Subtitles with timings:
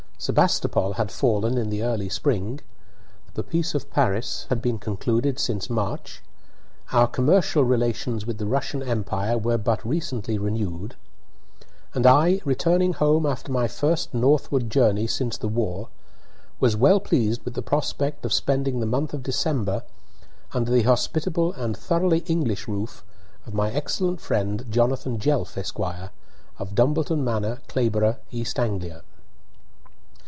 [0.23, 2.61] Sebastopol had fallen in the early spring,
[3.33, 6.21] the peace of Paris had been concluded since March,
[6.91, 10.95] our commercial relations with the Russian empire were but recently renewed;
[11.95, 15.89] and I, returning home after my first northward journey since the war,
[16.59, 19.81] was well pleased with the prospect of spending the month of December
[20.53, 23.03] under the hospitable and thoroughly English roof
[23.47, 25.79] of my excellent friend, Jonathan Jelf, Esq.,
[26.59, 29.01] of Dumbleton Manor, Clayborough, East Anglia.